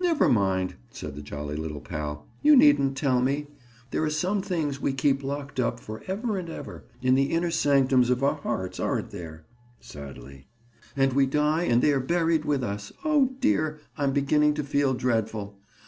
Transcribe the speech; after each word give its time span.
"Never 0.00 0.28
mind," 0.28 0.76
said 0.90 1.16
the 1.16 1.22
jolly 1.22 1.56
little 1.56 1.80
pal. 1.80 2.28
"You 2.40 2.54
needn't 2.54 2.96
tell 2.96 3.20
me. 3.20 3.48
There 3.90 4.04
are 4.04 4.10
some 4.10 4.40
things 4.40 4.80
we 4.80 4.92
keep 4.92 5.24
locked 5.24 5.58
up, 5.58 5.80
forever 5.80 6.38
and 6.38 6.48
ever, 6.48 6.84
in 7.02 7.16
the 7.16 7.32
inner 7.32 7.50
sanctums 7.50 8.08
of 8.08 8.22
our 8.22 8.36
hearts, 8.36 8.78
aren't 8.78 9.10
there?" 9.10 9.44
Sadly. 9.80 10.46
"And 10.96 11.14
we 11.14 11.26
die 11.26 11.64
and 11.64 11.82
they 11.82 11.92
are 11.92 11.98
buried 11.98 12.44
with 12.44 12.62
us. 12.62 12.92
Oh, 13.04 13.32
dear! 13.40 13.80
I'm 13.98 14.12
beginning 14.12 14.54
to 14.54 14.62
feel 14.62 14.94
dreadful. 14.94 15.58